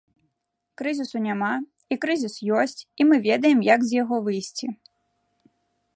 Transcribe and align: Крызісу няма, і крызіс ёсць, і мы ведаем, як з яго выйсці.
Крызісу 0.81 1.17
няма, 1.25 1.49
і 1.95 1.99
крызіс 2.05 2.35
ёсць, 2.61 2.81
і 2.99 3.09
мы 3.11 3.15
ведаем, 3.29 3.59
як 3.73 3.79
з 3.91 3.99
яго 4.01 4.15
выйсці. 4.29 4.67